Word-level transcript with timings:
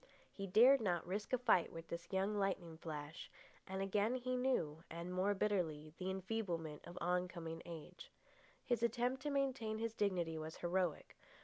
He 0.33 0.47
dared 0.47 0.81
not 0.81 1.05
risk 1.05 1.31
a 1.31 1.37
fight 1.37 1.71
with 1.71 1.87
this 1.89 2.11
young 2.11 2.33
lightning 2.35 2.79
flash, 2.79 3.29
and 3.67 3.83
again 3.83 4.15
he 4.15 4.35
knew, 4.35 4.83
and 4.89 5.13
more 5.13 5.35
bitterly, 5.35 5.93
the 5.99 6.09
enfeeblement 6.09 6.81
of 6.87 6.97
oncoming 6.99 7.61
age. 7.67 8.11
His 8.65 8.81
attempt 8.81 9.21
to 9.21 9.29
maintain 9.29 9.77
his 9.77 9.93
dignity 9.93 10.39
was 10.39 10.55
heroic. 10.57 11.15